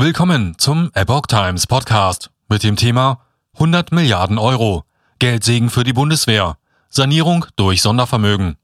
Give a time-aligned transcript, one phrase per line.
[0.00, 3.18] Willkommen zum Epoch Times Podcast mit dem Thema
[3.54, 4.84] 100 Milliarden Euro
[5.18, 6.56] Geldsegen für die Bundeswehr,
[6.88, 8.58] Sanierung durch Sondervermögen.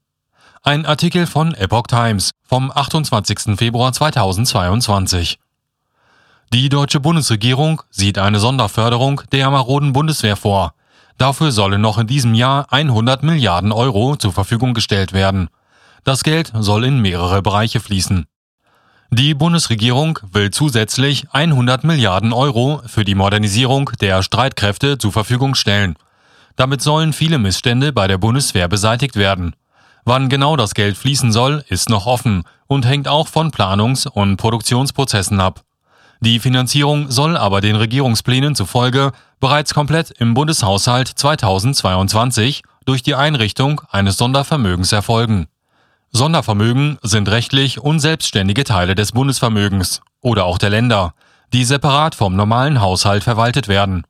[0.63, 3.57] Ein Artikel von Epoch Times vom 28.
[3.57, 5.37] Februar 2022.
[6.53, 10.73] Die deutsche Bundesregierung sieht eine Sonderförderung der maroden Bundeswehr vor.
[11.17, 15.49] Dafür sollen noch in diesem Jahr 100 Milliarden Euro zur Verfügung gestellt werden.
[16.05, 18.25] Das Geld soll in mehrere Bereiche fließen.
[19.11, 25.95] Die Bundesregierung will zusätzlich 100 Milliarden Euro für die Modernisierung der Streitkräfte zur Verfügung stellen.
[26.55, 29.55] Damit sollen viele Missstände bei der Bundeswehr beseitigt werden.
[30.05, 34.37] Wann genau das Geld fließen soll, ist noch offen und hängt auch von Planungs- und
[34.37, 35.61] Produktionsprozessen ab.
[36.19, 43.81] Die Finanzierung soll aber den Regierungsplänen zufolge bereits komplett im Bundeshaushalt 2022 durch die Einrichtung
[43.91, 45.47] eines Sondervermögens erfolgen.
[46.15, 51.13] Sondervermögen sind rechtlich unselbstständige Teile des Bundesvermögens oder auch der Länder,
[51.51, 54.05] die separat vom normalen Haushalt verwaltet werden.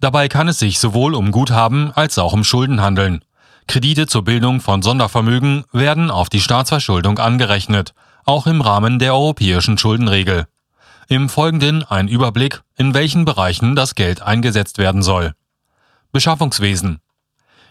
[0.00, 3.22] Dabei kann es sich sowohl um Guthaben als auch um Schulden handeln.
[3.68, 7.92] Kredite zur Bildung von Sondervermögen werden auf die Staatsverschuldung angerechnet,
[8.24, 10.46] auch im Rahmen der europäischen Schuldenregel.
[11.08, 15.34] Im Folgenden ein Überblick, in welchen Bereichen das Geld eingesetzt werden soll.
[16.12, 17.00] Beschaffungswesen.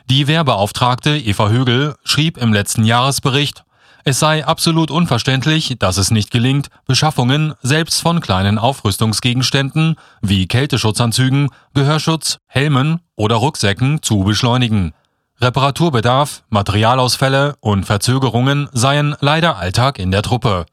[0.08, 3.64] Die Wehrbeauftragte Eva Högel schrieb im letzten Jahresbericht,
[4.04, 11.50] es sei absolut unverständlich, dass es nicht gelingt, Beschaffungen selbst von kleinen Aufrüstungsgegenständen wie Kälteschutzanzügen,
[11.74, 14.94] Gehörschutz, Helmen oder Rucksäcken zu beschleunigen.
[15.40, 20.66] Reparaturbedarf, Materialausfälle und Verzögerungen seien leider Alltag in der Truppe.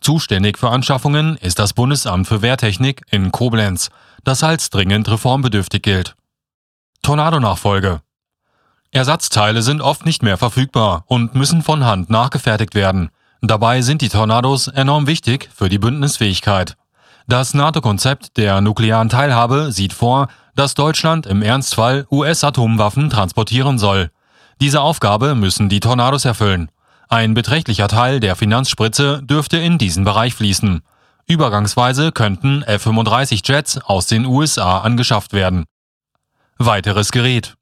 [0.00, 3.90] Zuständig für Anschaffungen ist das Bundesamt für Wehrtechnik in Koblenz,
[4.24, 6.14] das als dringend reformbedürftig gilt.
[7.02, 8.00] Tornado-Nachfolge
[8.94, 13.08] Ersatzteile sind oft nicht mehr verfügbar und müssen von Hand nachgefertigt werden.
[13.40, 16.76] Dabei sind die Tornados enorm wichtig für die Bündnisfähigkeit.
[17.26, 24.10] Das NATO-Konzept der nuklearen Teilhabe sieht vor, dass Deutschland im Ernstfall US-Atomwaffen transportieren soll.
[24.60, 26.70] Diese Aufgabe müssen die Tornados erfüllen.
[27.08, 30.82] Ein beträchtlicher Teil der Finanzspritze dürfte in diesen Bereich fließen.
[31.26, 35.64] Übergangsweise könnten F-35 Jets aus den USA angeschafft werden.
[36.58, 37.54] Weiteres Gerät.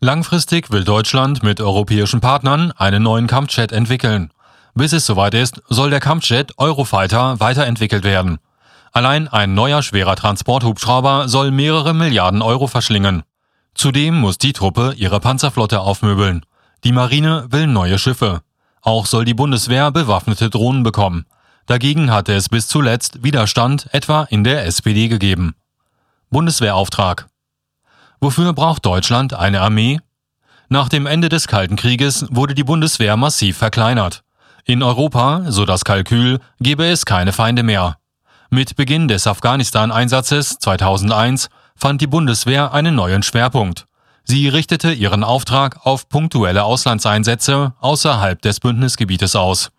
[0.00, 4.30] Langfristig will Deutschland mit europäischen Partnern einen neuen Kampfjet entwickeln.
[4.74, 8.38] Bis es soweit ist, soll der Kampfjet Eurofighter weiterentwickelt werden.
[8.92, 13.22] Allein ein neuer schwerer Transporthubschrauber soll mehrere Milliarden Euro verschlingen.
[13.74, 16.44] Zudem muss die Truppe ihre Panzerflotte aufmöbeln.
[16.84, 18.42] Die Marine will neue Schiffe.
[18.82, 21.24] Auch soll die Bundeswehr bewaffnete Drohnen bekommen.
[21.66, 25.54] Dagegen hatte es bis zuletzt Widerstand etwa in der SPD gegeben.
[26.30, 27.26] Bundeswehrauftrag
[28.24, 30.00] Wofür braucht Deutschland eine Armee?
[30.70, 34.22] Nach dem Ende des Kalten Krieges wurde die Bundeswehr massiv verkleinert.
[34.64, 37.98] In Europa, so das Kalkül, gebe es keine Feinde mehr.
[38.48, 43.84] Mit Beginn des Afghanistan-Einsatzes 2001 fand die Bundeswehr einen neuen Schwerpunkt.
[44.24, 49.70] Sie richtete ihren Auftrag auf punktuelle Auslandseinsätze außerhalb des Bündnisgebietes aus.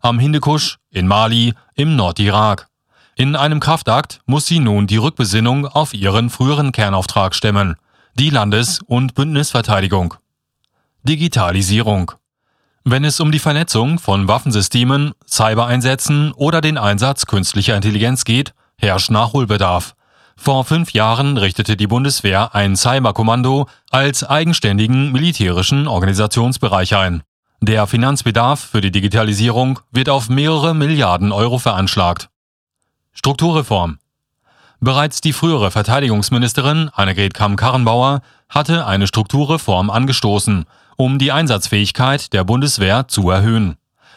[0.00, 2.68] Am Hindekusch, in Mali, im Nordirak.
[3.14, 7.76] In einem Kraftakt muss sie nun die Rückbesinnung auf ihren früheren Kernauftrag stemmen–
[8.14, 10.14] die Landes- und Bündnisverteidigung.
[11.02, 12.12] Digitalisierung.
[12.84, 19.10] Wenn es um die Vernetzung von Waffensystemen, Cybereinsätzen oder den Einsatz künstlicher Intelligenz geht, herrscht
[19.10, 19.94] Nachholbedarf.
[20.36, 27.22] Vor fünf Jahren richtete die Bundeswehr ein Cyberkommando als eigenständigen militärischen Organisationsbereich ein.
[27.60, 32.30] Der Finanzbedarf für die Digitalisierung wird auf mehrere Milliarden Euro veranschlagt.
[33.12, 33.98] Strukturreform.
[34.82, 40.64] Bereits die frühere Verteidigungsministerin Annegret Kamm-Karrenbauer hatte eine Strukturreform angestoßen,
[40.96, 43.76] um die Einsatzfähigkeit der Bundeswehr zu erhöhen.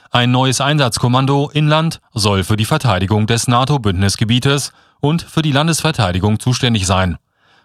[0.09, 6.87] Ein neues Einsatzkommando Inland soll für die Verteidigung des NATO-Bündnisgebietes und für die Landesverteidigung zuständig
[6.87, 7.17] sein.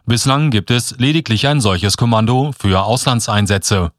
[0.04, 3.92] Bislang gibt es lediglich ein solches Kommando für Auslandseinsätze.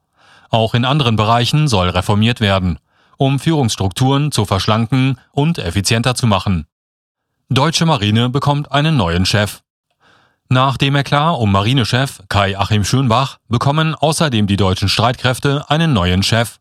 [0.50, 2.80] Auch in anderen Bereichen soll reformiert werden,
[3.16, 6.66] um Führungsstrukturen zu verschlanken und effizienter zu machen.
[7.52, 9.62] Deutsche Marine bekommt einen neuen Chef.
[10.50, 16.60] Nach dem Eklat um Marinechef Kai-Achim Schönbach bekommen außerdem die deutschen Streitkräfte einen neuen Chef.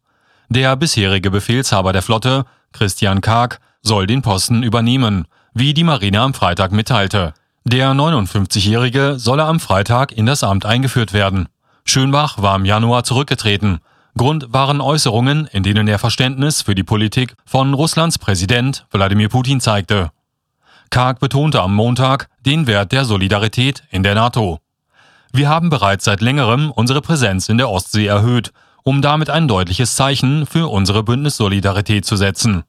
[0.48, 6.32] Der bisherige Befehlshaber der Flotte, Christian Karg, soll den Posten übernehmen, wie die Marine am
[6.32, 7.34] Freitag mitteilte.
[7.64, 11.50] Der 59-Jährige solle am Freitag in das Amt eingeführt werden.
[11.84, 13.80] Schönbach war im Januar zurückgetreten.
[14.16, 19.60] Grund waren Äußerungen, in denen er Verständnis für die Politik von Russlands Präsident Wladimir Putin
[19.60, 20.12] zeigte.
[20.90, 24.60] Karg betonte am Montag den Wert der Solidarität in der NATO.
[25.32, 28.52] Wir haben bereits seit längerem unsere Präsenz in der Ostsee erhöht,
[28.82, 32.64] um damit ein deutliches Zeichen für unsere Bündnissolidarität zu setzen.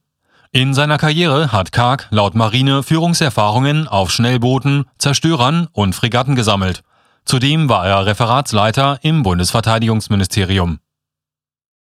[0.51, 6.81] In seiner Karriere hat Karg laut Marine Führungserfahrungen auf Schnellbooten, Zerstörern und Fregatten gesammelt.
[7.23, 10.79] Zudem war er Referatsleiter im Bundesverteidigungsministerium.